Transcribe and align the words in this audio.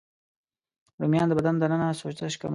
رومیان 0.99 1.27
د 1.29 1.33
بدن 1.39 1.55
دننه 1.57 1.87
سوزش 1.99 2.33
کموي 2.39 2.49